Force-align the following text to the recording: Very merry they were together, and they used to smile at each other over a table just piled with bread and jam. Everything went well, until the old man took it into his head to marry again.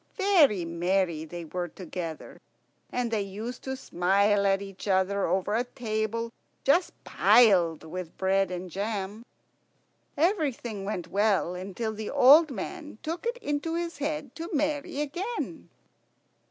Very 0.17 0.65
merry 0.65 1.25
they 1.25 1.45
were 1.45 1.67
together, 1.67 2.41
and 2.91 3.11
they 3.11 3.21
used 3.21 3.61
to 3.65 3.75
smile 3.77 4.47
at 4.47 4.59
each 4.59 4.87
other 4.87 5.27
over 5.27 5.53
a 5.53 5.63
table 5.63 6.33
just 6.63 6.93
piled 7.03 7.83
with 7.83 8.17
bread 8.17 8.49
and 8.49 8.71
jam. 8.71 9.23
Everything 10.17 10.85
went 10.85 11.09
well, 11.09 11.53
until 11.53 11.93
the 11.93 12.09
old 12.09 12.49
man 12.49 12.97
took 13.03 13.27
it 13.27 13.37
into 13.43 13.75
his 13.75 13.99
head 13.99 14.33
to 14.37 14.49
marry 14.51 15.01
again. 15.01 15.69